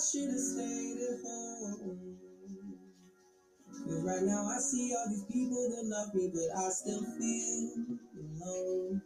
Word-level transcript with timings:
should 0.00 0.30
have 0.30 0.40
stayed 0.40 0.96
at 0.96 1.20
home. 1.20 2.16
Cause 3.68 4.02
right 4.02 4.22
now 4.22 4.48
I 4.48 4.58
see 4.58 4.94
all 4.96 5.06
these 5.10 5.24
people 5.24 5.68
that 5.76 5.84
love 5.84 6.14
me, 6.14 6.30
but 6.32 6.48
I 6.56 6.70
still 6.70 7.04
feel 7.18 7.98
alone. 8.16 9.02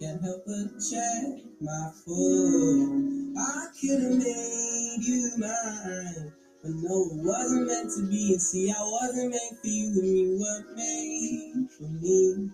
Can't 0.00 0.22
help 0.22 0.44
but 0.46 0.78
check 0.78 1.42
my 1.60 1.90
phone. 2.06 3.34
I 3.36 3.66
could 3.80 4.00
have 4.00 4.14
made 4.14 4.98
you 5.00 5.32
mine. 5.38 6.32
But 6.62 6.70
no, 6.70 7.10
it 7.10 7.18
wasn't 7.24 7.66
meant 7.66 7.90
to 7.96 8.06
be. 8.06 8.30
And 8.32 8.42
see, 8.42 8.70
I 8.70 8.80
wasn't 8.80 9.30
meant 9.30 9.58
for 9.60 9.66
you, 9.66 9.98
and 9.98 10.18
you 10.18 10.38
weren't 10.38 10.76
made 10.76 11.68
for 11.76 11.88
me. 11.88 12.50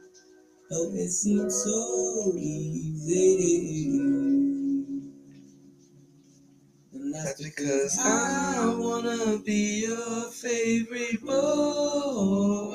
Oh, 0.73 0.91
it 0.95 1.11
seems 1.11 1.55
so 1.63 2.33
easy. 2.39 4.34
That's 7.15 7.41
because 7.41 7.97
I 8.01 8.75
wanna 8.77 9.39
be 9.39 9.87
your 9.87 10.31
favorite 10.33 11.23
boy. 11.25 12.75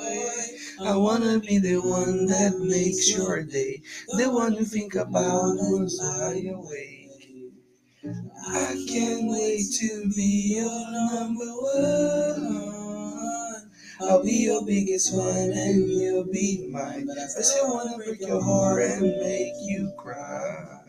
I 0.82 0.96
wanna 0.96 1.40
be 1.40 1.58
the 1.60 1.78
one 1.78 2.26
that 2.28 2.58
makes 2.58 3.12
your 3.14 3.44
day, 3.44 3.82
the 4.18 4.32
one 4.32 4.54
you 4.54 4.64
think 4.64 4.96
about 4.96 5.58
when 5.58 5.90
lie 5.98 6.44
awake. 6.56 7.52
I 8.48 8.86
can't 8.88 9.30
wait 9.30 9.66
to 9.82 10.10
be 10.16 10.56
your 10.58 10.92
number 10.92 11.52
one. 11.74 12.52
I'll 14.02 14.24
be 14.24 14.38
your 14.48 14.66
biggest 14.66 15.12
fan 15.12 15.52
and 15.52 15.90
you'll 15.90 16.24
be 16.26 16.68
mine. 16.72 17.10
I 17.12 17.42
still 17.42 17.74
wanna 17.74 17.98
break 17.98 18.22
your 18.22 18.42
heart 18.42 18.84
and 18.84 19.02
make 19.20 19.54
you 19.62 19.92
cry. 19.98 20.89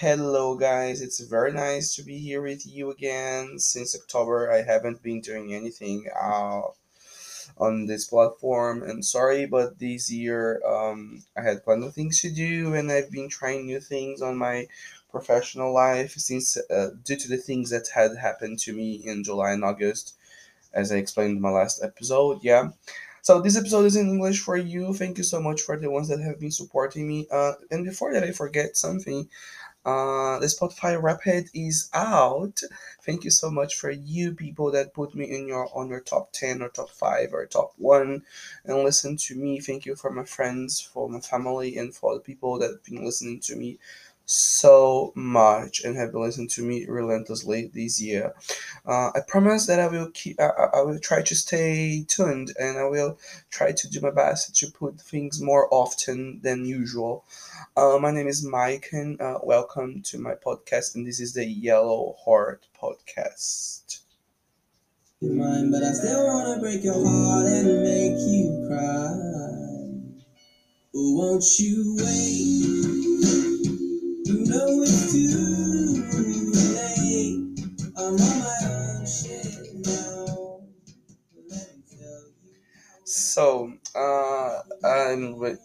Hello, 0.00 0.54
guys. 0.54 1.00
It's 1.02 1.18
very 1.18 1.50
nice 1.50 1.96
to 1.96 2.04
be 2.04 2.18
here 2.18 2.40
with 2.40 2.64
you 2.64 2.92
again. 2.92 3.58
Since 3.58 3.96
October, 3.96 4.48
I 4.48 4.62
haven't 4.62 5.02
been 5.02 5.20
doing 5.20 5.52
anything 5.52 6.06
uh, 6.14 6.60
on 7.58 7.86
this 7.86 8.04
platform, 8.04 8.84
and 8.84 9.04
sorry, 9.04 9.44
but 9.46 9.80
this 9.80 10.08
year 10.08 10.62
um, 10.64 11.24
I 11.36 11.42
had 11.42 11.64
plenty 11.64 11.88
of 11.88 11.94
things 11.94 12.20
to 12.20 12.30
do, 12.30 12.74
and 12.74 12.92
I've 12.92 13.10
been 13.10 13.28
trying 13.28 13.66
new 13.66 13.80
things 13.80 14.22
on 14.22 14.36
my 14.36 14.68
professional 15.10 15.74
life 15.74 16.12
since 16.12 16.56
uh, 16.56 16.90
due 17.04 17.16
to 17.16 17.28
the 17.28 17.36
things 17.36 17.70
that 17.70 17.88
had 17.88 18.16
happened 18.16 18.60
to 18.60 18.72
me 18.72 19.02
in 19.04 19.24
July 19.24 19.50
and 19.50 19.64
August, 19.64 20.14
as 20.72 20.92
I 20.92 20.98
explained 20.98 21.38
in 21.38 21.42
my 21.42 21.50
last 21.50 21.82
episode. 21.82 22.38
Yeah. 22.44 22.70
So 23.22 23.40
this 23.40 23.58
episode 23.58 23.84
is 23.84 23.96
in 23.96 24.08
English 24.08 24.40
for 24.40 24.56
you. 24.56 24.94
Thank 24.94 25.18
you 25.18 25.24
so 25.24 25.40
much 25.40 25.60
for 25.62 25.76
the 25.76 25.90
ones 25.90 26.06
that 26.08 26.20
have 26.20 26.38
been 26.38 26.52
supporting 26.52 27.08
me. 27.08 27.26
Uh, 27.30 27.54
and 27.70 27.84
before 27.84 28.12
that, 28.12 28.22
I 28.22 28.30
forget 28.30 28.76
something. 28.76 29.28
Uh, 29.84 30.38
the 30.38 30.46
Spotify 30.46 31.00
Wrapped 31.00 31.50
is 31.54 31.88
out. 31.94 32.60
Thank 33.02 33.24
you 33.24 33.30
so 33.30 33.50
much 33.50 33.76
for 33.76 33.90
you 33.90 34.34
people 34.34 34.70
that 34.72 34.92
put 34.92 35.14
me 35.14 35.24
in 35.24 35.48
your 35.48 35.68
on 35.76 35.88
your 35.88 36.00
top 36.00 36.32
ten 36.32 36.60
or 36.62 36.68
top 36.68 36.90
five 36.90 37.32
or 37.32 37.46
top 37.46 37.72
one 37.78 38.22
and 38.64 38.78
listen 38.84 39.16
to 39.16 39.34
me. 39.34 39.60
Thank 39.60 39.86
you 39.86 39.94
for 39.96 40.10
my 40.10 40.24
friends, 40.24 40.80
for 40.80 41.08
my 41.08 41.20
family, 41.20 41.76
and 41.78 41.94
for 41.94 42.14
the 42.14 42.20
people 42.20 42.58
that 42.58 42.70
have 42.70 42.84
been 42.84 43.04
listening 43.04 43.40
to 43.40 43.56
me 43.56 43.78
so 44.26 45.10
much 45.14 45.82
and 45.84 45.96
have 45.96 46.12
been 46.12 46.20
listening 46.20 46.48
to 46.48 46.62
me 46.62 46.84
relentlessly 46.86 47.70
this 47.72 47.98
year. 48.00 48.34
Uh, 48.88 49.12
I 49.14 49.20
promise 49.20 49.66
that 49.66 49.78
I 49.78 49.86
will 49.86 50.10
keep. 50.14 50.40
I, 50.40 50.48
I 50.72 50.80
will 50.80 50.98
try 50.98 51.20
to 51.20 51.34
stay 51.34 52.06
tuned 52.08 52.54
and 52.58 52.78
I 52.78 52.84
will 52.84 53.18
try 53.50 53.70
to 53.70 53.88
do 53.88 54.00
my 54.00 54.10
best 54.10 54.56
to 54.56 54.70
put 54.70 54.98
things 54.98 55.42
more 55.42 55.68
often 55.70 56.40
than 56.42 56.64
usual. 56.64 57.22
Uh, 57.76 57.98
my 58.00 58.10
name 58.10 58.26
is 58.26 58.42
Mike, 58.42 58.88
and 58.92 59.20
uh, 59.20 59.40
welcome 59.42 60.00
to 60.04 60.18
my 60.18 60.32
podcast. 60.32 60.94
And 60.94 61.06
this 61.06 61.20
is 61.20 61.34
the 61.34 61.44
Yellow 61.44 62.16
Heart 62.24 62.66
Podcast. 62.80 64.00
But 65.20 65.82
I 65.82 65.92
still 65.92 66.26
wanna 66.26 66.58
break 66.58 66.82
your 66.82 66.94
heart 66.94 67.46
and 67.46 67.82
make 67.82 68.18
you 68.18 68.68
cry. 68.68 69.28
Won't 70.94 71.44
you 71.58 71.94
wait? 71.98 72.88
You 74.24 74.44
know 74.46 74.82
it's 74.82 75.12
too 75.12 75.67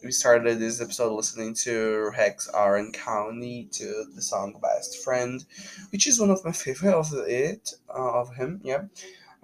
we 0.03 0.11
started 0.11 0.59
this 0.59 0.81
episode 0.81 1.13
listening 1.13 1.53
to 1.55 2.11
Rex 2.17 2.49
Orange 2.53 2.95
County 2.95 3.67
to 3.73 4.05
the 4.15 4.21
song 4.21 4.59
"Best 4.61 5.03
Friend," 5.03 5.43
which 5.91 6.07
is 6.07 6.19
one 6.19 6.29
of 6.29 6.43
my 6.45 6.51
favorite 6.51 6.93
of 6.93 7.11
it 7.27 7.73
uh, 7.89 8.21
of 8.21 8.35
him. 8.35 8.61
Yeah, 8.63 8.83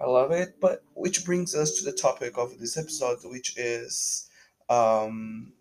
I 0.00 0.06
love 0.06 0.30
it. 0.30 0.60
But 0.60 0.82
which 0.94 1.24
brings 1.24 1.54
us 1.54 1.78
to 1.78 1.84
the 1.84 1.92
topic 1.92 2.38
of 2.38 2.58
this 2.58 2.76
episode, 2.76 3.18
which 3.24 3.56
is 3.56 4.28
um, 4.68 5.52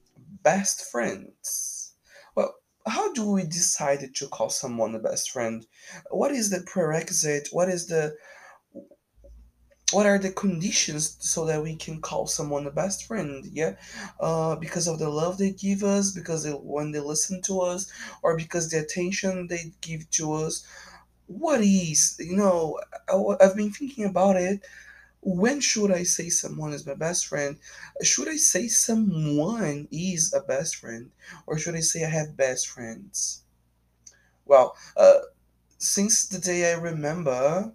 best 0.44 0.90
friends. 0.92 1.94
Well, 2.36 2.56
how 2.86 3.12
do 3.14 3.30
we 3.32 3.44
decide 3.44 4.14
to 4.16 4.28
call 4.28 4.50
someone 4.50 4.96
a 4.96 5.00
best 5.00 5.32
friend? 5.32 5.66
What 6.12 6.32
is 6.32 6.50
the 6.50 6.62
prerequisite? 6.62 7.50
What 7.52 7.70
is 7.70 7.88
the 7.88 8.16
what 9.92 10.06
are 10.06 10.20
the 10.20 10.32
conditions 10.32 11.18
so 11.20 11.46
that 11.46 11.64
we 11.64 11.76
can 11.76 12.00
call 12.02 12.28
someone 12.28 12.68
a 12.68 12.72
best 12.72 13.06
friend 13.06 13.46
yeah? 13.54 13.76
Uh, 14.20 14.56
because 14.56 14.88
of 14.88 15.00
the 15.00 15.10
love 15.10 15.38
they 15.38 15.52
give 15.52 15.84
us 15.84 16.12
because 16.12 16.44
they, 16.44 16.52
when 16.52 16.92
they 16.92 17.00
listen 17.00 17.42
to 17.42 17.62
us 17.62 17.92
or 18.22 18.38
because 18.38 18.70
the 18.70 18.80
attention 18.80 19.48
they 19.48 19.72
give 19.82 20.10
to 20.12 20.34
us. 20.34 20.66
What 21.28 21.62
is 21.62 22.16
you 22.20 22.36
know 22.36 22.80
I, 23.08 23.44
have 23.44 23.56
been 23.56 23.72
thinking 23.72 24.06
about 24.06 24.36
it. 24.36 24.62
When 25.22 25.60
should 25.62 25.92
i 25.92 26.04
say 26.04 26.30
someone 26.30 26.74
is 26.74 26.86
my 26.86 26.96
best 26.96 27.28
friend? 27.28 27.58
Should 28.04 28.30
i 28.30 28.38
say 28.38 28.68
someone 28.68 29.88
is 29.92 30.34
a 30.34 30.42
best 30.42 30.78
friend? 30.78 31.12
Or 31.48 31.58
should 31.58 31.76
i 31.76 31.82
say 31.82 32.06
i 32.06 32.10
have 32.10 32.38
best 32.38 32.68
friends? 32.68 33.44
Well 34.46 34.76
uh, 34.98 35.20
since 35.78 36.26
the 36.28 36.40
day 36.40 36.72
i 36.72 36.76
remember 36.76 37.74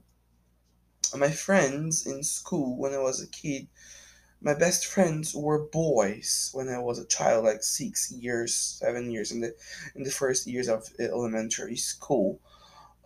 my 1.16 1.31
friends 1.31 2.06
in 2.06 2.22
school 2.22 2.76
when 2.76 2.94
I 2.94 2.98
was 2.98 3.20
a 3.20 3.26
kid, 3.28 3.69
my 4.41 4.54
best 4.54 4.87
friends 4.87 5.34
were 5.34 5.59
boys 5.59 6.50
when 6.53 6.69
I 6.69 6.78
was 6.78 6.98
a 6.98 7.06
child, 7.06 7.44
like 7.44 7.62
six 7.62 8.10
years, 8.12 8.54
seven 8.54 9.10
years 9.10 9.32
in 9.32 9.41
the 9.41 9.54
in 9.94 10.04
the 10.04 10.10
first 10.10 10.47
years 10.47 10.69
of 10.69 10.88
elementary 11.00 11.76
school. 11.76 12.41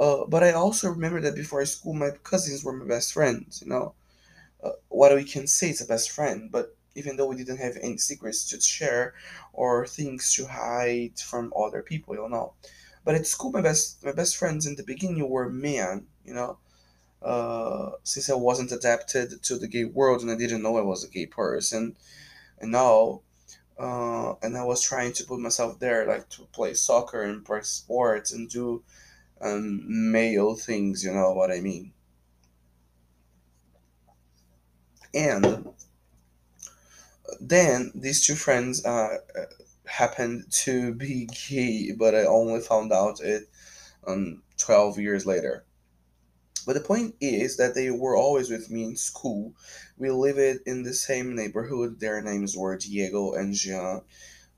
Uh, 0.01 0.25
but 0.27 0.43
I 0.45 0.53
also 0.53 0.91
remember 0.91 1.21
that 1.23 1.35
before 1.35 1.65
school, 1.67 1.95
my 1.95 2.11
cousins 2.23 2.65
were 2.65 2.73
my 2.73 2.87
best 2.87 3.13
friends. 3.13 3.63
You 3.63 3.69
know, 3.71 3.95
uh, 4.63 4.73
what 4.89 5.15
we 5.15 5.25
can 5.25 5.47
say 5.47 5.71
is 5.71 5.81
a 5.81 5.87
best 5.87 6.11
friend, 6.11 6.51
but 6.51 6.77
even 6.95 7.17
though 7.17 7.27
we 7.27 7.37
didn't 7.37 7.59
have 7.59 7.77
any 7.83 7.97
secrets 7.99 8.49
to 8.51 8.61
share 8.61 9.15
or 9.53 9.87
things 9.87 10.33
to 10.35 10.47
hide 10.47 11.19
from 11.19 11.53
other 11.57 11.83
people, 11.83 12.15
you 12.15 12.29
know. 12.29 12.55
But 13.05 13.15
at 13.15 13.27
school, 13.27 13.53
my 13.53 13.63
best 13.63 14.05
my 14.05 14.13
best 14.13 14.37
friends 14.37 14.67
in 14.67 14.77
the 14.77 14.83
beginning 14.83 15.29
were 15.29 15.49
men. 15.49 16.07
You 16.25 16.35
know, 16.35 16.59
uh, 17.23 17.91
since 18.05 18.31
I 18.31 18.35
wasn't 18.35 18.73
adapted 18.73 19.43
to 19.43 19.59
the 19.59 19.69
gay 19.69 19.85
world 19.85 20.23
and 20.23 20.31
I 20.31 20.37
didn't 20.37 20.63
know 20.63 20.79
I 20.79 20.83
was 20.83 21.05
a 21.05 21.09
gay 21.09 21.27
person, 21.27 21.97
and 22.61 22.73
now, 22.73 23.23
uh, 23.79 24.35
and 24.43 24.57
I 24.57 24.65
was 24.65 24.83
trying 24.83 25.13
to 25.15 25.25
put 25.25 25.41
myself 25.41 25.79
there, 25.79 26.07
like 26.07 26.29
to 26.31 26.43
play 26.53 26.75
soccer 26.75 27.23
and 27.23 27.45
play 27.45 27.63
sports 27.63 28.33
and 28.33 28.49
do 28.49 28.83
um, 29.41 30.11
male 30.13 30.55
things, 30.57 31.05
you 31.05 31.13
know 31.13 31.33
what 31.33 31.51
I 31.51 31.61
mean. 31.61 31.93
And 35.15 35.69
then 37.41 37.93
these 37.95 38.25
two 38.27 38.35
friends 38.35 38.85
uh, 38.85 39.19
happened 39.87 40.51
to 40.51 40.95
be 40.95 41.29
gay, 41.49 41.93
but 41.93 42.15
I 42.15 42.25
only 42.25 42.61
found 42.61 42.93
out 42.93 43.21
it 43.21 43.49
um, 44.07 44.43
12 44.59 44.99
years 44.99 45.27
later. 45.27 45.65
But 46.69 46.75
the 46.75 46.83
point 46.93 47.17
is 47.21 47.57
that 47.57 47.75
they 47.75 47.91
were 47.91 48.17
always 48.17 48.51
with 48.51 48.71
me 48.71 48.85
in 48.85 48.97
school. 48.97 49.55
We 49.99 50.11
lived 50.13 50.61
in 50.67 50.85
the 50.85 50.95
same 50.95 51.35
neighborhood. 51.35 52.01
Their 52.01 52.21
names 52.23 52.57
were 52.57 52.77
Diego 52.77 53.33
and 53.33 53.55
Jean. 53.55 54.03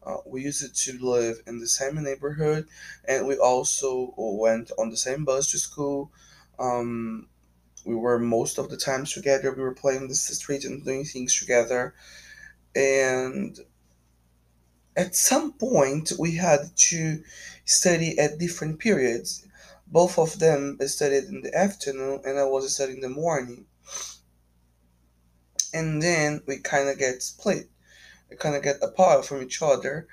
Uh, 0.02 0.18
we 0.26 0.42
used 0.42 0.74
to 0.84 0.98
live 0.98 1.42
in 1.46 1.60
the 1.60 1.68
same 1.68 2.02
neighborhood, 2.02 2.68
and 3.06 3.26
we 3.28 3.36
also 3.38 4.14
went 4.18 4.72
on 4.78 4.90
the 4.90 4.98
same 4.98 5.24
bus 5.24 5.50
to 5.52 5.58
school. 5.58 6.10
Um, 6.58 7.28
we 7.84 7.94
were 7.96 8.18
most 8.18 8.58
of 8.58 8.70
the 8.70 8.78
times 8.78 9.12
together. 9.14 9.52
We 9.52 9.62
were 9.62 9.74
playing 9.74 10.08
the 10.08 10.16
street 10.16 10.64
and 10.64 10.84
doing 10.84 11.04
things 11.04 11.38
together. 11.38 11.94
And 12.76 13.58
at 14.96 15.14
some 15.16 15.52
point, 15.52 16.12
we 16.18 16.36
had 16.36 16.76
to 16.76 17.22
study 17.64 18.18
at 18.18 18.38
different 18.38 18.78
periods 18.78 19.46
both 19.90 20.18
of 20.18 20.38
them 20.38 20.78
studied 20.86 21.24
in 21.24 21.42
the 21.42 21.54
afternoon 21.54 22.22
and 22.24 22.38
I 22.38 22.44
was 22.44 22.74
studying 22.74 22.98
in 22.98 23.02
the 23.02 23.08
morning. 23.08 23.66
And 25.74 26.02
then 26.02 26.42
we 26.46 26.58
kind 26.58 26.88
of 26.88 26.98
get 26.98 27.22
split. 27.22 27.68
We 28.30 28.36
kind 28.36 28.56
of 28.56 28.62
get 28.62 28.82
apart 28.82 29.24
from 29.26 29.42
each 29.42 29.62
other. 29.62 30.06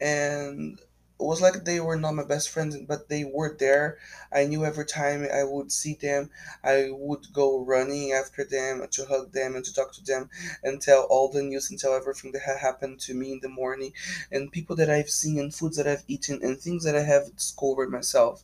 And 0.00 0.78
it 0.78 1.24
was 1.24 1.40
like 1.40 1.64
they 1.64 1.78
were 1.80 1.96
not 1.96 2.14
my 2.14 2.24
best 2.24 2.48
friends, 2.48 2.76
but 2.76 3.08
they 3.08 3.24
were 3.24 3.56
there. 3.58 3.98
I 4.32 4.44
knew 4.44 4.64
every 4.64 4.84
time 4.84 5.26
I 5.32 5.44
would 5.44 5.70
see 5.70 5.94
them, 5.94 6.30
I 6.64 6.90
would 6.90 7.32
go 7.32 7.64
running 7.64 8.12
after 8.12 8.44
them 8.44 8.86
to 8.90 9.06
hug 9.06 9.32
them 9.32 9.54
and 9.54 9.64
to 9.64 9.72
talk 9.72 9.92
to 9.94 10.04
them 10.04 10.30
and 10.64 10.82
tell 10.82 11.02
all 11.02 11.28
the 11.28 11.42
news 11.42 11.70
and 11.70 11.78
tell 11.78 11.94
everything 11.94 12.32
that 12.32 12.42
had 12.42 12.58
happened 12.58 12.98
to 13.00 13.14
me 13.14 13.32
in 13.32 13.40
the 13.40 13.48
morning 13.48 13.92
and 14.32 14.50
people 14.50 14.74
that 14.76 14.90
I've 14.90 15.10
seen 15.10 15.38
and 15.38 15.54
foods 15.54 15.76
that 15.76 15.86
I've 15.86 16.04
eaten 16.08 16.40
and 16.42 16.58
things 16.58 16.84
that 16.84 16.96
I 16.96 17.02
have 17.02 17.36
discovered 17.36 17.90
myself. 17.90 18.42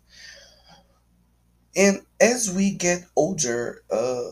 And 1.77 2.03
as 2.21 2.53
we 2.53 2.73
get 2.73 3.05
older, 3.17 3.83
uh, 3.91 4.31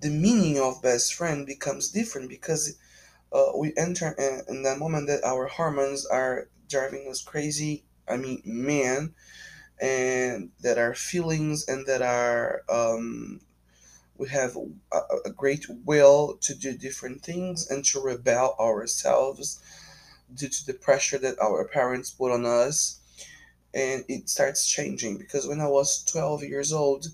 the 0.00 0.10
meaning 0.10 0.58
of 0.60 0.82
best 0.82 1.14
friend 1.14 1.46
becomes 1.46 1.90
different 1.90 2.28
because 2.28 2.76
uh, 3.32 3.52
we 3.56 3.72
enter 3.76 4.12
in, 4.18 4.42
in 4.48 4.62
that 4.64 4.78
moment 4.78 5.08
that 5.08 5.24
our 5.24 5.46
hormones 5.46 6.06
are 6.06 6.48
driving 6.68 7.08
us 7.10 7.22
crazy. 7.22 7.84
I 8.08 8.16
mean, 8.16 8.42
man, 8.44 9.14
and 9.80 10.50
that 10.60 10.78
our 10.78 10.94
feelings 10.94 11.68
and 11.68 11.86
that 11.86 12.02
our 12.02 12.62
um, 12.68 13.40
we 14.16 14.28
have 14.28 14.56
a, 14.92 15.00
a 15.26 15.30
great 15.30 15.66
will 15.84 16.38
to 16.42 16.54
do 16.54 16.76
different 16.76 17.22
things 17.22 17.70
and 17.70 17.84
to 17.86 18.00
rebel 18.00 18.56
ourselves 18.60 19.60
due 20.34 20.48
to 20.48 20.66
the 20.66 20.74
pressure 20.74 21.18
that 21.18 21.40
our 21.40 21.66
parents 21.66 22.10
put 22.10 22.32
on 22.32 22.46
us 22.46 23.00
and 23.74 24.04
it 24.08 24.28
starts 24.28 24.66
changing 24.66 25.16
because 25.16 25.46
when 25.46 25.60
i 25.60 25.68
was 25.68 26.04
12 26.04 26.42
years 26.42 26.72
old 26.72 27.06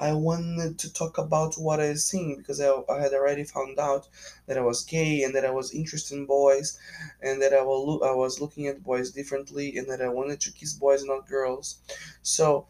I 0.00 0.12
wanted 0.12 0.78
to 0.78 0.92
talk 0.92 1.18
about 1.18 1.56
what 1.56 1.80
I 1.80 1.88
was 1.88 2.04
seeing 2.04 2.36
because 2.36 2.60
I, 2.60 2.70
I 2.88 3.00
had 3.00 3.12
already 3.12 3.42
found 3.42 3.80
out 3.80 4.06
that 4.46 4.56
I 4.56 4.60
was 4.60 4.84
gay 4.84 5.24
and 5.24 5.34
that 5.34 5.44
I 5.44 5.50
was 5.50 5.74
interested 5.74 6.16
in 6.16 6.24
boys 6.24 6.78
and 7.20 7.42
that 7.42 7.52
I, 7.52 7.62
will 7.62 8.04
I 8.04 8.12
was 8.12 8.40
looking 8.40 8.68
at 8.68 8.84
boys 8.84 9.10
differently 9.10 9.76
and 9.76 9.88
that 9.88 10.00
I 10.00 10.08
wanted 10.08 10.40
to 10.42 10.52
kiss 10.52 10.72
boys 10.72 11.04
not 11.04 11.26
girls. 11.26 11.78
So 12.22 12.68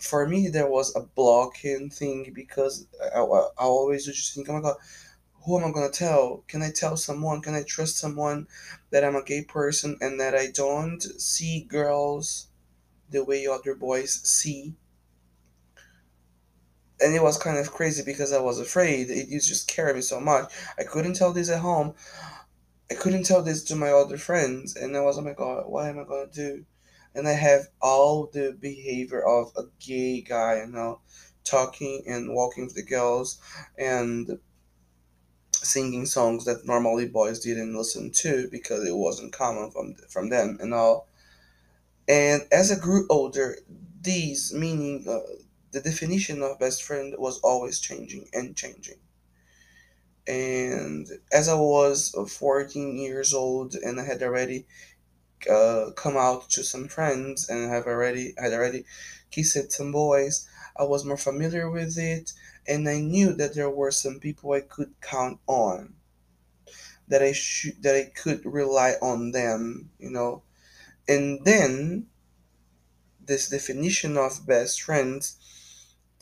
for 0.00 0.28
me, 0.28 0.46
there 0.46 0.68
was 0.68 0.94
a 0.94 1.00
blocking 1.00 1.90
thing 1.90 2.32
because 2.32 2.86
I, 3.02 3.18
I, 3.18 3.22
I 3.22 3.64
always 3.64 4.06
just 4.06 4.34
think, 4.34 4.48
oh 4.48 4.52
my 4.52 4.60
god, 4.60 4.76
who 5.44 5.58
am 5.58 5.64
I 5.64 5.72
gonna 5.72 5.90
tell? 5.90 6.44
Can 6.46 6.62
I 6.62 6.70
tell 6.70 6.96
someone? 6.96 7.40
Can 7.40 7.56
I 7.56 7.64
trust 7.64 7.98
someone 7.98 8.46
that 8.90 9.02
I'm 9.02 9.16
a 9.16 9.24
gay 9.24 9.42
person 9.42 9.98
and 10.00 10.20
that 10.20 10.36
I 10.36 10.52
don't 10.52 11.02
see 11.02 11.62
girls 11.62 12.46
the 13.10 13.24
way 13.24 13.46
other 13.46 13.74
boys 13.74 14.20
see? 14.22 14.74
and 17.00 17.14
it 17.14 17.22
was 17.22 17.38
kind 17.38 17.58
of 17.58 17.72
crazy 17.72 18.02
because 18.04 18.32
I 18.32 18.40
was 18.40 18.58
afraid. 18.58 19.10
It 19.10 19.28
used 19.28 19.48
to 19.48 19.54
scare 19.54 19.94
me 19.94 20.00
so 20.00 20.20
much. 20.20 20.52
I 20.78 20.84
couldn't 20.84 21.14
tell 21.14 21.32
this 21.32 21.50
at 21.50 21.60
home. 21.60 21.94
I 22.90 22.94
couldn't 22.94 23.24
tell 23.24 23.42
this 23.42 23.64
to 23.64 23.76
my 23.76 23.90
other 23.90 24.16
friends, 24.16 24.74
and 24.74 24.96
I 24.96 25.00
was, 25.00 25.18
oh 25.18 25.22
my 25.22 25.34
god, 25.34 25.64
what 25.66 25.86
am 25.86 25.98
I 25.98 26.04
gonna 26.04 26.26
do? 26.32 26.64
And 27.14 27.28
I 27.28 27.32
have 27.32 27.68
all 27.80 28.30
the 28.32 28.56
behavior 28.58 29.22
of 29.22 29.52
a 29.56 29.64
gay 29.78 30.22
guy, 30.22 30.62
you 30.64 30.72
know, 30.72 31.00
talking 31.44 32.02
and 32.06 32.34
walking 32.34 32.64
with 32.64 32.74
the 32.74 32.82
girls 32.82 33.40
and 33.76 34.38
singing 35.52 36.06
songs 36.06 36.44
that 36.44 36.66
normally 36.66 37.06
boys 37.06 37.40
didn't 37.40 37.76
listen 37.76 38.10
to 38.12 38.48
because 38.50 38.86
it 38.86 38.94
wasn't 38.94 39.32
common 39.32 39.70
from 39.70 39.94
from 40.08 40.30
them 40.30 40.58
and 40.60 40.72
all. 40.72 41.08
And 42.08 42.42
as 42.50 42.72
I 42.72 42.74
grew 42.76 43.06
older, 43.08 43.58
these 44.00 44.52
meaning 44.52 45.06
uh, 45.08 45.20
the 45.70 45.80
definition 45.80 46.42
of 46.42 46.58
best 46.58 46.82
friend 46.82 47.14
was 47.18 47.38
always 47.38 47.78
changing 47.78 48.28
and 48.32 48.56
changing. 48.56 48.98
And 50.28 51.08
as 51.32 51.48
I 51.48 51.56
was 51.56 52.14
14 52.30 52.96
years 52.98 53.34
old 53.34 53.74
and 53.74 53.98
I 54.00 54.04
had 54.04 54.22
already 54.22 54.64
uh, 55.50 55.92
come 55.96 56.16
out 56.16 56.50
to 56.50 56.64
some 56.64 56.88
friends 56.88 57.48
and 57.48 57.70
have 57.70 57.86
already 57.86 58.34
had 58.38 58.52
already 58.54 58.84
kissed 59.30 59.72
some 59.72 59.92
boys, 59.92 60.48
I 60.76 60.84
was 60.84 61.04
more 61.04 61.16
familiar 61.18 61.70
with 61.70 61.98
it 61.98 62.32
and 62.66 62.88
I 62.88 63.00
knew 63.00 63.32
that 63.34 63.54
there 63.54 63.70
were 63.70 63.92
some 63.92 64.20
people 64.20 64.52
I 64.52 64.62
could 64.62 65.00
count 65.02 65.40
on. 65.46 65.96
That 67.08 67.22
I 67.24 67.32
should 67.32 67.82
that 67.82 67.96
I 67.96 68.04
could 68.04 68.44
rely 68.46 68.92
on 69.02 69.32
them, 69.32 69.90
you 69.98 70.10
know. 70.10 70.44
And 71.08 71.44
then 71.44 72.06
this 73.20 73.48
definition 73.48 74.16
of 74.16 74.46
best 74.46 74.82
friends 74.82 75.36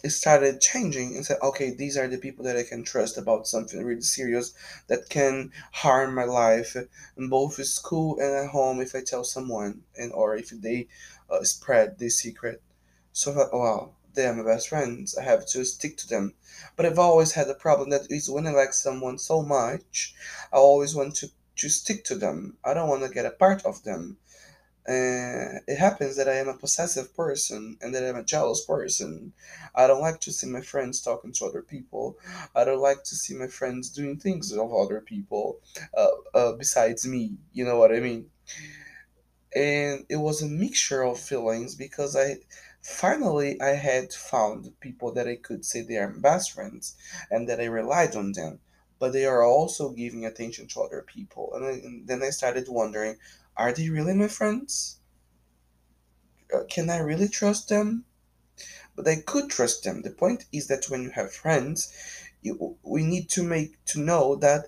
it 0.05 0.11
started 0.11 0.61
changing 0.61 1.17
and 1.17 1.27
said, 1.27 1.39
okay, 1.43 1.71
these 1.71 1.97
are 1.97 2.07
the 2.07 2.19
people 2.19 2.45
that 2.45 2.57
I 2.57 2.63
can 2.63 2.85
trust 2.85 3.19
about 3.19 3.49
something 3.49 3.83
really 3.83 4.03
serious 4.03 4.53
that 4.87 5.09
can 5.09 5.51
harm 5.73 6.15
my 6.15 6.25
life, 6.25 6.77
in 7.17 7.29
both 7.29 7.59
at 7.59 7.67
school 7.67 8.21
and 8.21 8.33
at 8.33 8.51
home 8.51 8.81
if 8.81 8.95
I 8.95 9.01
tell 9.01 9.25
someone, 9.25 9.83
and 9.97 10.13
or 10.13 10.37
if 10.37 10.51
they 10.51 10.89
uh, 11.29 11.43
spread 11.43 11.99
this 11.99 12.19
secret. 12.21 12.63
So 13.13 13.33
I 13.33 13.35
thought, 13.35 13.51
oh, 13.53 13.59
wow, 13.59 13.95
they 14.15 14.27
are 14.27 14.35
my 14.35 14.45
best 14.45 14.69
friends. 14.69 15.17
I 15.17 15.25
have 15.25 15.47
to 15.49 15.65
stick 15.65 15.97
to 15.99 16.09
them. 16.09 16.35
But 16.77 16.87
I've 16.87 16.99
always 16.99 17.33
had 17.33 17.49
a 17.49 17.55
problem 17.55 17.91
that 17.91 18.11
is 18.11 18.31
when 18.31 18.47
I 18.47 18.51
like 18.51 18.75
someone 18.75 19.19
so 19.19 19.43
much, 19.43 20.15
I 20.53 20.57
always 20.57 20.95
want 20.95 21.17
to 21.17 21.31
to 21.57 21.69
stick 21.71 22.05
to 22.05 22.15
them. 22.15 22.59
I 22.63 22.75
don't 22.75 22.89
want 22.89 23.03
to 23.03 23.09
get 23.09 23.25
a 23.25 23.31
part 23.31 23.65
of 23.65 23.83
them. 23.83 24.19
Uh, 24.89 25.59
it 25.67 25.79
happens 25.79 26.17
that 26.17 26.29
I 26.29 26.35
am 26.35 26.47
a 26.49 26.55
possessive 26.55 27.15
person 27.17 27.77
and 27.81 27.93
that 27.93 28.09
I'm 28.09 28.17
a 28.17 28.23
jealous 28.23 28.65
person. 28.65 29.33
I 29.75 29.89
don't 29.89 30.01
like 30.01 30.21
to 30.21 30.33
see 30.33 30.47
my 30.47 30.61
friends 30.61 31.01
talking 31.01 31.33
to 31.33 31.47
other 31.47 31.63
people. 31.63 32.17
I 32.55 32.65
don't 32.65 32.81
like 32.81 33.03
to 33.05 33.17
see 33.17 33.35
my 33.35 33.49
friends 33.49 33.91
doing 33.91 34.17
things 34.17 34.53
of 34.53 34.73
other 34.73 35.01
people 35.01 35.59
uh, 35.97 36.07
uh, 36.35 36.53
besides 36.53 37.05
me. 37.05 37.33
You 37.53 37.65
know 37.65 37.79
what 37.79 37.93
I 37.93 37.99
mean? 37.99 38.31
And 39.57 40.05
it 40.09 40.17
was 40.17 40.41
a 40.41 40.47
mixture 40.47 41.03
of 41.03 41.19
feelings 41.19 41.75
because 41.75 42.15
I 42.15 42.37
finally 42.81 43.61
I 43.61 43.71
had 43.71 44.13
found 44.13 44.71
people 44.79 45.11
that 45.15 45.27
I 45.27 45.35
could 45.35 45.65
say 45.65 45.83
they 45.83 45.97
are 45.97 46.09
best 46.09 46.53
friends 46.53 46.95
and 47.29 47.49
that 47.49 47.61
I 47.61 47.65
relied 47.65 48.15
on 48.15 48.33
them. 48.33 48.61
But 49.01 49.13
they 49.13 49.27
are 49.27 49.43
also 49.43 49.91
giving 49.91 50.25
attention 50.25 50.69
to 50.69 50.81
other 50.81 51.03
people. 51.03 51.53
And, 51.55 51.65
I, 51.65 51.71
and 51.71 52.07
then 52.07 52.23
I 52.23 52.31
started 52.31 52.67
wondering 52.69 53.17
are 53.57 53.73
they 53.73 53.89
really 53.89 54.15
my 54.15 54.29
friends? 54.29 54.99
Uh, 56.53 56.65
can 56.69 56.91
I 56.91 56.99
really 56.99 57.29
trust 57.29 57.69
them? 57.69 58.05
But 58.95 59.09
I 59.09 59.17
could 59.17 59.51
trust 59.51 59.85
them. 59.85 60.03
The 60.03 60.11
point 60.11 60.47
is 60.53 60.69
that 60.69 60.89
when 60.89 61.03
you 61.03 61.11
have 61.11 61.33
friends, 61.33 61.93
you, 62.43 62.77
we 62.83 63.03
need 63.03 63.29
to 63.31 63.43
make 63.43 63.85
to 63.87 64.01
know 64.01 64.37
that 64.37 64.67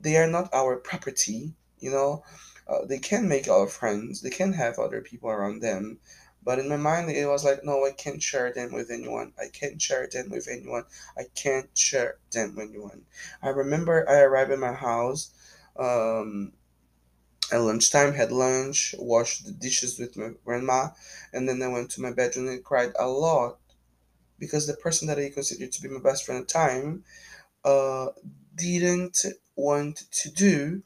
they 0.00 0.16
are 0.16 0.26
not 0.26 0.52
our 0.52 0.76
property. 0.76 1.54
You 1.78 1.90
know, 1.90 2.24
uh, 2.66 2.84
they 2.86 2.98
can 2.98 3.28
make 3.28 3.48
our 3.48 3.66
friends. 3.66 4.22
They 4.22 4.30
can 4.30 4.52
have 4.54 4.78
other 4.78 5.00
people 5.00 5.30
around 5.30 5.60
them. 5.60 5.98
But 6.42 6.58
in 6.58 6.68
my 6.68 6.76
mind, 6.76 7.10
it 7.10 7.26
was 7.26 7.44
like, 7.44 7.64
no, 7.64 7.86
I 7.86 7.92
can't 7.92 8.22
share 8.22 8.52
them 8.52 8.72
with 8.72 8.90
anyone. 8.90 9.32
I 9.38 9.48
can't 9.48 9.80
share 9.80 10.06
them 10.06 10.28
with 10.28 10.46
anyone. 10.46 10.84
I 11.16 11.24
can't 11.34 11.70
share 11.76 12.18
them 12.32 12.54
with 12.54 12.68
anyone. 12.68 13.06
I 13.42 13.48
remember 13.48 14.08
I 14.08 14.20
arrived 14.20 14.50
at 14.50 14.58
my 14.58 14.74
house. 14.74 15.30
Um, 15.76 16.52
at 17.52 17.60
lunchtime, 17.60 18.14
had 18.14 18.32
lunch, 18.32 18.94
washed 18.98 19.44
the 19.46 19.52
dishes 19.52 19.98
with 19.98 20.16
my 20.16 20.30
grandma, 20.44 20.88
and 21.32 21.48
then 21.48 21.62
I 21.62 21.68
went 21.68 21.90
to 21.92 22.02
my 22.02 22.12
bedroom 22.12 22.48
and 22.48 22.64
cried 22.64 22.92
a 22.98 23.08
lot 23.08 23.58
because 24.38 24.66
the 24.66 24.74
person 24.74 25.08
that 25.08 25.18
I 25.18 25.30
considered 25.30 25.72
to 25.72 25.82
be 25.82 25.88
my 25.88 26.00
best 26.00 26.24
friend 26.24 26.42
at 26.42 26.48
the 26.48 26.54
time 26.54 27.04
uh, 27.64 28.08
didn't 28.54 29.24
want 29.56 30.04
to 30.10 30.30
do 30.30 30.82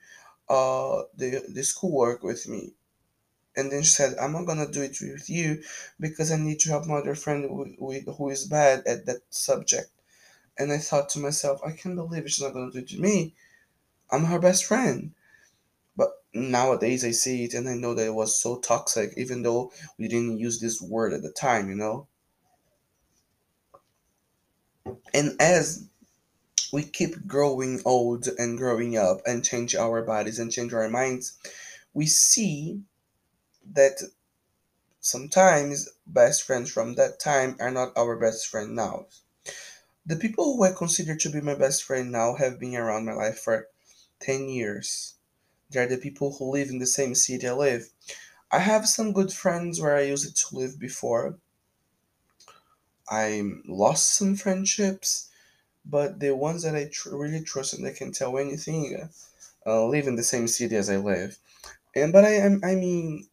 uh, 0.49 1.03
the, 1.17 1.45
the 1.49 1.65
schoolwork 1.65 2.23
with 2.23 2.49
me. 2.49 2.75
And 3.57 3.71
then 3.73 3.83
she 3.83 3.91
said, 3.91 4.17
I'm 4.19 4.33
not 4.33 4.47
going 4.47 4.65
to 4.65 4.73
do 4.73 4.83
it 4.83 4.99
with 5.01 5.29
you 5.29 5.63
because 6.01 6.31
I 6.33 6.37
need 6.37 6.61
to 6.61 6.71
help 6.71 6.87
my 6.87 6.97
other 6.97 7.15
friend 7.15 7.45
who, 7.45 8.13
who 8.13 8.31
is 8.31 8.47
bad 8.47 8.87
at 8.87 9.07
that 9.07 9.23
subject. 9.31 9.91
And 10.59 10.73
I 10.73 10.79
thought 10.79 11.11
to 11.11 11.21
myself, 11.21 11.61
I 11.65 11.73
can't 11.73 11.97
believe 11.97 12.25
she's 12.31 12.43
not 12.43 12.53
going 12.55 12.71
to 12.71 12.79
do 12.81 12.85
it 12.85 12.89
to 12.91 13.01
me. 13.01 13.35
I'm 14.11 14.25
her 14.27 14.39
best 14.39 14.65
friend 14.67 15.15
nowadays 16.35 17.05
I 17.05 17.11
see 17.13 17.45
it 17.45 17.55
and 17.55 17.69
I 17.69 17.75
know 17.75 17.95
that 17.95 18.07
it 18.07 18.15
was 18.15 18.41
so 18.41 18.59
toxic, 18.59 19.15
even 19.17 19.43
though 19.43 19.73
we 19.99 20.09
didn't 20.09 20.39
use 20.39 20.61
this 20.61 20.81
word 20.81 21.13
at 21.13 21.23
the 21.23 21.31
time, 21.33 21.69
you 21.69 21.75
know. 21.75 22.07
And 25.15 25.41
as 25.41 25.89
we 26.73 26.83
keep 26.83 27.27
growing 27.27 27.81
old 27.85 28.29
and 28.39 28.59
growing 28.59 28.97
up 28.97 29.21
and 29.27 29.45
change 29.45 29.75
our 29.75 30.03
bodies 30.03 30.39
and 30.39 30.53
change 30.53 30.73
our 30.73 30.89
minds, 30.89 31.39
we 31.95 32.07
see 32.07 32.83
that 33.73 34.01
sometimes 35.01 35.89
best 36.07 36.43
friends 36.43 36.71
from 36.71 36.95
that 36.95 37.19
time 37.19 37.57
are 37.61 37.71
not 37.71 37.97
our 37.97 38.17
best 38.17 38.47
friend 38.47 38.75
now. 38.75 39.07
The 40.05 40.17
people 40.17 40.57
who 40.57 40.65
I 40.65 40.73
consider 40.73 41.17
to 41.17 41.31
be 41.31 41.41
my 41.41 41.55
best 41.55 41.85
friend 41.85 42.11
now 42.11 42.35
have 42.37 42.59
been 42.59 42.77
around 42.77 43.07
my 43.07 43.13
life 43.13 43.39
for 43.39 43.69
10 44.21 44.49
years 44.49 45.18
they're 45.71 45.87
the 45.89 45.99
people 45.99 46.37
who 46.37 46.51
live 46.53 46.69
in 46.71 46.79
the 46.79 46.87
same 46.87 47.15
city 47.15 47.49
I 47.49 47.53
live. 47.53 47.91
I 48.53 48.61
have 48.61 48.89
some 48.89 49.13
good 49.13 49.33
friends 49.33 49.81
where 49.81 49.97
I 49.97 50.03
used 50.03 50.37
to 50.37 50.57
live 50.57 50.79
before. 50.81 51.39
I 53.09 53.43
lost 53.67 54.13
some 54.15 54.37
friendships, 54.37 55.31
but 55.85 56.21
the 56.21 56.37
ones 56.37 56.63
that 56.65 56.77
I 56.77 56.87
tr- 56.87 57.17
really 57.17 57.43
trust 57.43 57.75
and 57.75 57.85
they 57.87 57.93
can 57.95 58.13
tell 58.13 58.39
anything 58.39 59.11
uh, 59.67 59.87
live 59.87 60.07
in 60.09 60.17
the 60.17 60.25
same 60.25 60.49
city 60.49 60.77
as 60.77 60.91
I 60.91 60.97
live. 60.99 61.39
And 61.95 62.13
but 62.13 62.25
I 62.25 62.45
I 62.47 62.75
mean, 62.77 63.29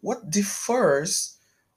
what 0.00 0.30
differs 0.30 1.35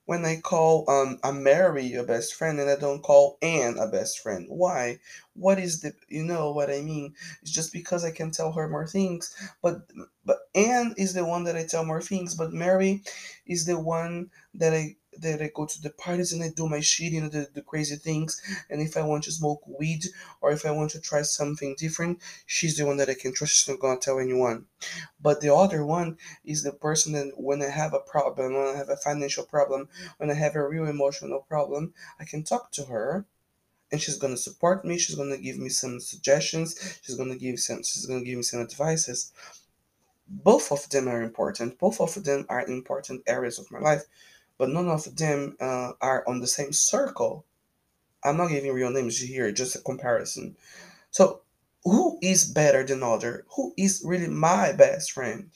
when 0.10 0.26
I 0.26 0.38
call 0.42 0.90
um 0.90 1.20
a 1.24 1.32
Mary 1.32 1.94
a 1.94 2.04
best 2.04 2.34
friend 2.34 2.60
and 2.60 2.68
I 2.70 2.76
don't 2.78 3.04
call 3.04 3.38
Anne 3.44 3.78
a 3.78 3.88
best 3.88 4.20
friend. 4.20 4.48
Why? 4.50 4.98
What 5.36 5.60
is 5.60 5.82
the 5.82 5.94
you 6.08 6.24
know 6.24 6.52
what 6.52 6.72
I 6.72 6.82
mean? 6.82 7.14
It's 7.44 7.52
just 7.52 7.72
because 7.72 8.04
I 8.04 8.12
can 8.12 8.32
tell 8.32 8.52
her 8.54 8.68
more 8.68 8.88
things. 8.88 9.36
But 9.62 9.82
but 10.26 10.40
Anne 10.56 10.96
is 10.98 11.14
the 11.14 11.26
one 11.26 11.44
that 11.44 11.56
I 11.56 11.66
tell 11.66 11.86
more 11.86 12.02
things, 12.02 12.34
but 12.34 12.54
Mary 12.54 13.04
is 13.46 13.66
the 13.68 13.80
one 13.80 14.32
that 14.56 14.74
I 14.74 14.96
that 15.22 15.42
I 15.42 15.52
go 15.54 15.66
to 15.66 15.82
the 15.82 15.90
parties 15.92 16.34
and 16.34 16.44
I 16.44 16.50
do 16.50 16.68
my 16.68 16.80
shit, 16.80 17.14
you 17.14 17.22
know, 17.22 17.30
the, 17.30 17.48
the 17.54 17.62
crazy 17.62 17.96
things. 17.96 18.42
And 18.70 18.82
if 18.82 18.98
I 18.98 19.02
want 19.02 19.24
to 19.26 19.32
smoke 19.32 19.62
weed 19.68 20.06
or 20.42 20.52
if 20.52 20.66
I 20.66 20.72
want 20.72 20.92
to 20.92 21.02
try 21.02 21.22
something 21.22 21.76
different, 21.78 22.20
she's 22.46 22.78
the 22.78 22.86
one 22.86 22.98
that 22.98 23.10
I 23.10 23.14
can 23.14 23.34
trust. 23.34 23.54
She's 23.54 23.70
not 23.70 23.80
gonna 23.80 24.00
tell 24.00 24.20
anyone. 24.20 24.66
But 25.22 25.42
the 25.42 25.54
other 25.54 25.86
one 25.86 26.18
is 26.44 26.64
the 26.64 26.72
person 26.74 27.14
that 27.14 27.40
when 27.40 27.62
I 27.62 27.70
have 27.70 27.94
a 27.94 28.00
problem, 28.00 28.54
when 28.54 28.68
I 28.68 28.78
have 28.78 28.90
a 28.90 28.98
financial 28.98 29.46
problem, 29.46 29.90
when 30.18 30.30
I 30.30 30.36
have 30.36 30.56
a 30.56 30.68
real 30.68 30.88
emotional 30.88 31.42
problem, 31.42 31.94
I 32.20 32.26
can 32.26 32.44
talk 32.44 32.72
to 32.74 32.86
her 32.86 33.26
and 33.92 34.02
she's 34.02 34.18
gonna 34.18 34.38
support 34.38 34.86
me, 34.86 34.98
she's 34.98 35.16
gonna 35.16 35.38
give 35.38 35.58
me 35.58 35.70
some 35.70 36.00
suggestions, 36.00 37.00
she's 37.02 37.16
gonna 37.16 37.36
give 37.38 37.60
some 37.60 37.84
she's 37.84 38.06
gonna 38.06 38.24
give 38.24 38.38
me 38.38 38.44
some 38.44 38.62
advices. 38.62 39.32
Both 40.28 40.72
of 40.72 40.90
them 40.90 41.08
are 41.08 41.22
important. 41.22 41.78
Both 41.80 42.00
of 42.00 42.24
them 42.24 42.46
are 42.50 42.66
important 42.66 43.24
areas 43.28 43.60
of 43.60 43.70
my 43.72 43.80
life 43.80 44.04
but 44.60 44.70
none 44.70 44.90
of 44.90 45.16
them 45.18 45.58
uh, 45.62 45.94
are 46.02 46.24
on 46.30 46.42
the 46.42 46.48
same 46.48 46.74
circle. 46.74 47.46
I'm 48.24 48.38
not 48.38 48.50
giving 48.50 48.74
real 48.74 48.92
names 48.92 49.20
here, 49.20 49.52
just 49.52 49.76
a 49.76 49.82
comparison. 49.82 50.58
So, 51.12 51.42
who 51.84 52.20
is 52.22 52.46
better 52.46 52.84
than 52.86 53.04
other? 53.04 53.46
Who 53.56 53.74
is 53.78 54.04
really 54.06 54.28
my 54.28 54.74
best 54.74 55.14
friend? 55.14 55.52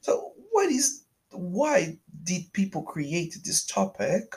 So, 0.00 0.32
what 0.52 0.70
is 0.70 1.02
why 1.32 1.98
did 2.24 2.52
people 2.54 2.82
create 2.82 3.36
this 3.44 3.64
topic? 3.66 4.34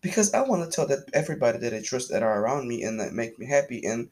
Because 0.00 0.34
I 0.34 0.42
want 0.42 0.64
to 0.64 0.74
tell 0.74 0.86
that 0.88 1.10
everybody 1.12 1.58
that 1.58 1.74
I 1.74 1.82
trust 1.82 2.10
that 2.10 2.22
are 2.22 2.40
around 2.42 2.68
me 2.68 2.82
and 2.82 2.98
that 3.00 3.12
make 3.12 3.38
me 3.38 3.46
happy, 3.46 3.84
and 3.84 4.10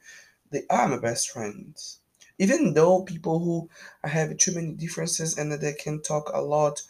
they 0.51 0.63
are 0.69 0.87
my 0.87 0.99
best 0.99 1.31
friends. 1.31 1.99
Even 2.37 2.73
though 2.73 3.03
people 3.03 3.39
who 3.39 3.69
I 4.03 4.09
have 4.09 4.37
too 4.37 4.53
many 4.53 4.73
differences 4.73 5.37
and 5.37 5.51
that 5.51 5.61
they 5.61 5.73
can 5.73 6.01
talk 6.01 6.29
a 6.33 6.41
lot 6.41 6.83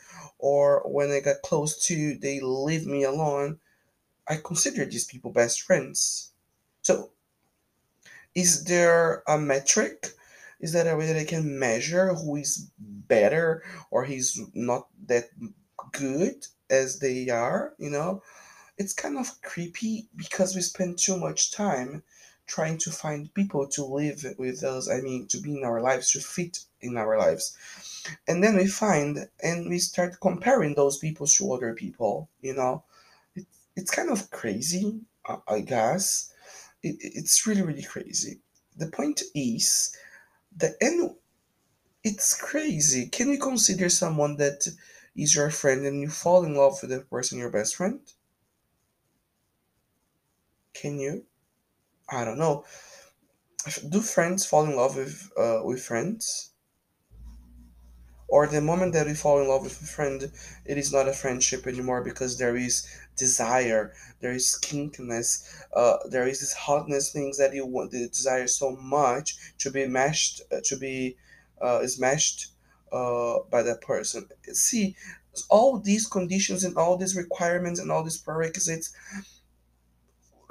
or 0.45 0.83
when 0.85 1.09
I 1.09 1.21
get 1.21 1.41
close 1.41 1.75
to, 1.87 2.19
they 2.19 2.39
leave 2.39 2.85
me 2.85 3.01
alone. 3.01 3.57
I 4.27 4.35
consider 4.35 4.85
these 4.85 5.05
people 5.05 5.31
best 5.31 5.63
friends. 5.63 6.33
So, 6.83 7.09
is 8.35 8.65
there 8.65 9.23
a 9.27 9.39
metric? 9.39 10.11
Is 10.59 10.71
there 10.71 10.93
a 10.93 10.95
way 10.95 11.07
that 11.07 11.17
I 11.17 11.25
can 11.25 11.57
measure 11.57 12.13
who 12.13 12.35
is 12.35 12.69
better 12.77 13.63
or 13.89 14.05
he's 14.05 14.39
not 14.53 14.87
that 15.07 15.29
good 15.91 16.45
as 16.69 16.99
they 16.99 17.29
are? 17.29 17.73
You 17.79 17.89
know, 17.89 18.21
it's 18.77 18.93
kind 18.93 19.17
of 19.17 19.41
creepy 19.41 20.09
because 20.15 20.53
we 20.53 20.61
spend 20.61 20.99
too 20.99 21.17
much 21.17 21.53
time 21.53 22.03
trying 22.47 22.77
to 22.77 22.91
find 22.91 23.33
people 23.33 23.67
to 23.67 23.83
live 23.85 24.25
with 24.37 24.63
us. 24.63 24.89
I 24.89 25.01
mean, 25.01 25.27
to 25.27 25.39
be 25.39 25.57
in 25.57 25.63
our 25.63 25.81
lives, 25.81 26.11
to 26.11 26.19
fit 26.19 26.59
in 26.81 26.97
our 26.97 27.17
lives. 27.17 27.57
And 28.27 28.43
then 28.43 28.55
we 28.55 28.67
find 28.67 29.27
and 29.41 29.69
we 29.69 29.79
start 29.79 30.19
comparing 30.21 30.75
those 30.75 30.97
people 30.97 31.25
to 31.27 31.53
other 31.53 31.73
people 31.73 32.29
you 32.41 32.53
know? 32.53 32.83
It, 33.35 33.45
it's 33.75 33.91
kind 33.91 34.09
of 34.09 34.29
crazy 34.31 35.01
i 35.47 35.59
guess. 35.59 36.31
It, 36.83 36.97
it's 37.01 37.47
really 37.47 37.63
really 37.63 37.83
crazy. 37.83 38.39
The 38.77 38.87
point 38.87 39.23
is 39.33 39.95
that 40.57 40.75
and 40.81 41.15
it's 42.03 42.39
crazy. 42.39 43.07
Can 43.07 43.29
you 43.29 43.39
consider 43.39 43.89
someone 43.89 44.37
that 44.37 44.67
is 45.15 45.35
your 45.35 45.49
friend 45.49 45.85
and 45.85 45.99
you 46.01 46.09
fall 46.09 46.43
in 46.45 46.55
love 46.55 46.79
with 46.81 46.91
the 46.91 46.99
person 46.99 47.39
your 47.39 47.49
best 47.49 47.75
friend? 47.75 47.99
Can 50.73 50.99
you 50.99 51.25
i 52.09 52.23
don't 52.25 52.37
know 52.37 52.63
do 53.89 54.01
friends 54.01 54.45
fall 54.45 54.65
in 54.65 54.75
love 54.75 54.95
with 54.95 55.31
uh, 55.37 55.61
with 55.63 55.83
friends 55.83 56.51
or 58.27 58.47
the 58.47 58.61
moment 58.61 58.93
that 58.93 59.05
we 59.05 59.13
fall 59.13 59.39
in 59.39 59.47
love 59.47 59.63
with 59.63 59.79
a 59.81 59.85
friend, 59.85 60.31
it 60.65 60.77
is 60.77 60.91
not 60.91 61.07
a 61.07 61.13
friendship 61.13 61.67
anymore 61.67 62.03
because 62.03 62.37
there 62.37 62.55
is 62.55 62.87
desire, 63.15 63.93
there 64.19 64.31
is 64.31 64.57
kinkiness, 64.61 65.63
uh, 65.75 65.97
there 66.09 66.27
is 66.27 66.39
this 66.39 66.53
hotness, 66.53 67.11
things 67.11 67.37
that 67.37 67.53
you 67.53 67.65
want, 67.65 67.91
the 67.91 68.07
desire 68.07 68.47
so 68.47 68.75
much 68.77 69.37
to 69.59 69.69
be 69.69 69.87
meshed, 69.87 70.41
uh, 70.51 70.59
to 70.63 70.75
be 70.75 71.17
uh, 71.61 71.85
smashed 71.85 72.47
uh, 72.91 73.39
by 73.51 73.61
that 73.61 73.81
person. 73.81 74.27
See, 74.53 74.95
all 75.49 75.79
these 75.79 76.07
conditions 76.07 76.63
and 76.63 76.75
all 76.77 76.97
these 76.97 77.15
requirements 77.15 77.79
and 77.79 77.91
all 77.91 78.03
these 78.03 78.17
prerequisites 78.17 78.91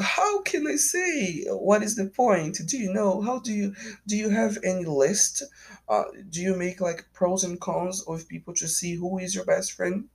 how 0.00 0.42
can 0.42 0.66
I 0.66 0.76
say 0.76 1.44
what 1.48 1.82
is 1.82 1.96
the 1.96 2.06
point? 2.06 2.60
Do 2.66 2.78
you 2.78 2.92
know? 2.92 3.20
How 3.20 3.38
do 3.38 3.52
you 3.52 3.74
do 4.06 4.16
you 4.16 4.30
have 4.30 4.58
any 4.64 4.84
list? 4.84 5.42
Uh, 5.88 6.04
do 6.30 6.40
you 6.40 6.56
make 6.56 6.80
like 6.80 7.06
pros 7.12 7.44
and 7.44 7.60
cons 7.60 8.02
of 8.02 8.28
people 8.28 8.54
to 8.54 8.68
see 8.68 8.94
who 8.94 9.18
is 9.18 9.34
your 9.34 9.44
best 9.44 9.72
friend? 9.72 10.08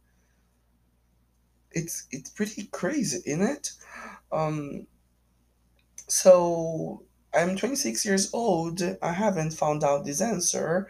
It's 1.72 2.08
it's 2.12 2.30
pretty 2.30 2.66
crazy, 2.72 3.22
isn't 3.26 3.42
it? 3.42 3.72
Um, 4.32 4.88
so 6.08 7.04
I'm 7.34 7.56
26 7.56 8.06
years 8.06 8.34
old. 8.34 8.82
I 9.02 9.12
haven't 9.12 9.52
found 9.52 9.84
out 9.84 10.06
this 10.06 10.22
answer 10.22 10.88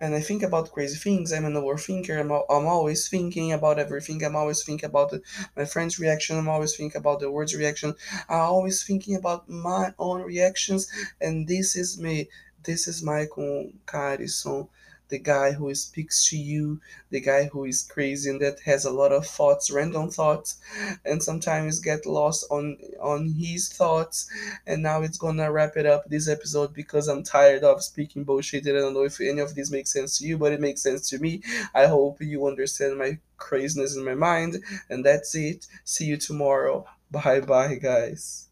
and 0.00 0.14
I 0.14 0.20
think 0.20 0.42
about 0.42 0.72
crazy 0.72 0.96
things. 0.96 1.32
I'm 1.32 1.44
an 1.44 1.54
overthinker. 1.54 2.18
I'm, 2.18 2.30
I'm 2.30 2.66
always 2.66 3.08
thinking 3.08 3.52
about 3.52 3.78
everything. 3.78 4.22
I'm 4.24 4.36
always 4.36 4.62
thinking 4.64 4.88
about 4.88 5.10
the, 5.10 5.22
my 5.56 5.64
friend's 5.64 5.98
reaction. 5.98 6.36
I'm 6.38 6.48
always 6.48 6.76
thinking 6.76 6.98
about 6.98 7.20
the 7.20 7.30
words 7.30 7.54
reaction. 7.54 7.94
I'm 8.28 8.40
always 8.40 8.82
thinking 8.84 9.14
about 9.16 9.48
my 9.48 9.94
own 9.98 10.22
reactions. 10.22 10.88
And 11.20 11.46
this 11.46 11.76
is 11.76 11.98
me. 11.98 12.28
This 12.64 12.88
is 12.88 13.02
Michael 13.02 13.70
Carison 13.86 14.68
the 15.14 15.20
guy 15.20 15.52
who 15.52 15.72
speaks 15.76 16.28
to 16.28 16.36
you, 16.36 16.80
the 17.10 17.20
guy 17.20 17.44
who 17.44 17.64
is 17.64 17.84
crazy 17.84 18.28
and 18.28 18.40
that 18.40 18.58
has 18.64 18.84
a 18.84 18.90
lot 18.90 19.12
of 19.12 19.24
thoughts, 19.24 19.70
random 19.70 20.10
thoughts, 20.10 20.56
and 21.04 21.22
sometimes 21.22 21.78
get 21.78 22.04
lost 22.04 22.44
on 22.50 22.76
on 23.00 23.20
his 23.38 23.68
thoughts. 23.68 24.28
And 24.66 24.82
now 24.82 25.02
it's 25.02 25.16
gonna 25.16 25.52
wrap 25.52 25.76
it 25.76 25.86
up 25.86 26.02
this 26.08 26.28
episode 26.28 26.74
because 26.74 27.06
I'm 27.06 27.22
tired 27.22 27.62
of 27.62 27.84
speaking 27.84 28.24
bullshit. 28.24 28.66
I 28.66 28.72
don't 28.72 28.94
know 28.94 29.04
if 29.04 29.20
any 29.20 29.40
of 29.40 29.54
this 29.54 29.70
makes 29.70 29.92
sense 29.92 30.18
to 30.18 30.26
you, 30.26 30.36
but 30.36 30.52
it 30.52 30.60
makes 30.60 30.82
sense 30.82 31.08
to 31.10 31.18
me. 31.20 31.42
I 31.72 31.86
hope 31.86 32.20
you 32.20 32.48
understand 32.48 32.98
my 32.98 33.18
craziness 33.36 33.96
in 33.96 34.04
my 34.04 34.16
mind. 34.16 34.64
And 34.90 35.04
that's 35.04 35.36
it. 35.36 35.68
See 35.84 36.06
you 36.06 36.16
tomorrow. 36.16 36.86
Bye 37.12 37.38
bye, 37.38 37.76
guys. 37.76 38.48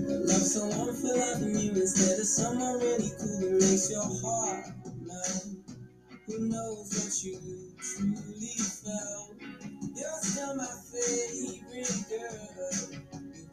Love 0.07 0.43
someone 0.43 0.95
for 0.95 1.17
loving 1.17 1.59
you 1.59 1.71
instead 1.71 2.21
of 2.21 2.27
someone 2.27 2.75
really 2.79 3.11
cool 3.19 3.41
that 3.41 3.53
makes 3.53 3.91
your 3.91 4.05
heart 4.21 4.67
melt. 5.01 5.47
Who 6.27 6.49
knows 6.49 6.93
what 6.93 7.25
you 7.25 7.41
truly 7.81 8.55
felt? 8.85 9.37
You're 9.97 10.21
still 10.21 10.57
my 10.57 10.69
favorite 10.93 12.05
girl. 12.11 13.26